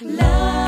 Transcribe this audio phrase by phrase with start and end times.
[0.00, 0.61] Love.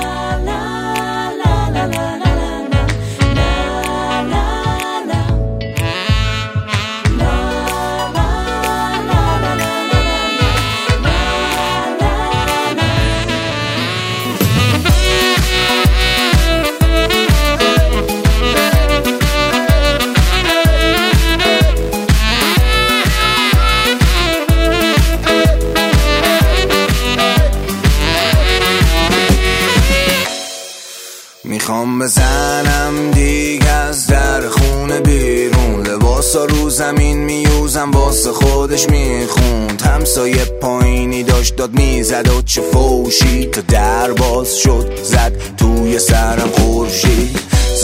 [31.65, 35.87] می‌خوام بزنم دیگه از در خونه بیرون.
[35.87, 39.83] لباسا رو زمین میوزم واسه خودش می‌خوند.
[39.83, 43.47] همسایه پایینی داشت داد می‌زد و چه فوشی.
[43.47, 47.34] تا در باز شد زد توی سرم خورشید.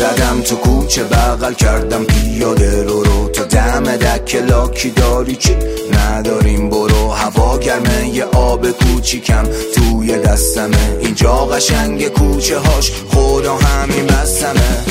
[0.01, 4.35] زدم تو کوچه بغل کردم پیاده رو رو تا دم دک.
[4.35, 5.57] لاکی داری چی؟
[5.93, 7.11] نداریم برو.
[7.11, 9.45] هوا گرمه یه آب کوچیکم
[9.75, 10.99] توی دستمه.
[11.01, 14.85] اینجا قشنگ کوچه هاش خدا همین بستمه.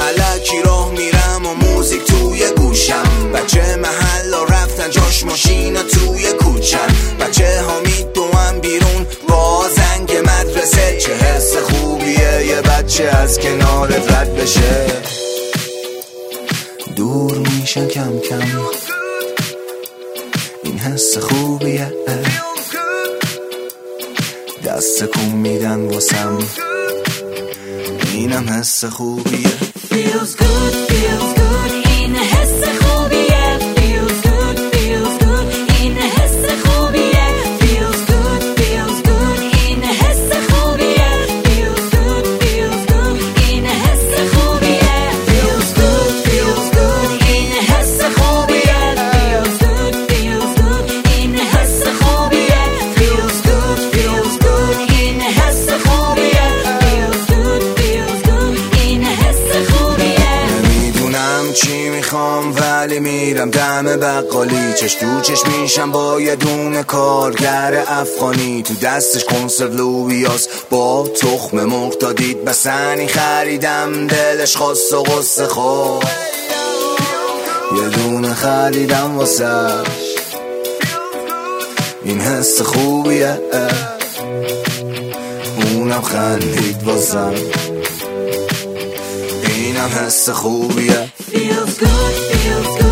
[0.00, 3.32] علکی راه میرم و موزیک توی گوشم.
[3.34, 6.88] بچه محل رفتن جاش ماشینا توی کوچم.
[7.20, 7.93] بچه ها میدوم
[12.84, 14.86] بچه از کنارت رد بشه.
[16.96, 18.42] دور میشن کم کم.
[20.62, 21.92] این حس خوبیه.
[24.64, 26.38] دست کن میدن واسم.
[28.12, 29.48] اینم حس خوبیه.
[29.90, 31.43] Feels good, feels good.
[62.94, 64.74] ولی میرم دم بقالی.
[64.74, 68.62] چش تو چش میشم با یه دونه کارگر افغانی.
[68.62, 71.94] تو دستش کنسرو لوبیاس با تخم مرغ.
[71.98, 76.04] تا دید بسنی خریدم دلش خواست و غصه خود
[77.76, 79.68] یه دونه خریدم واسه
[82.04, 83.40] این حس خوبیه.
[85.74, 87.34] اونم خندید واسم.
[89.48, 91.08] اینم حس خوبیه.
[91.34, 92.83] Feels good,